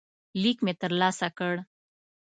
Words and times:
لیک 0.41 0.57
مې 0.65 0.73
ترلاسه 0.81 1.27
کړ. 1.37 1.55